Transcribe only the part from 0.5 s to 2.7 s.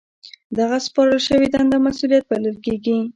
دغه سپارل شوې دنده مسؤلیت بلل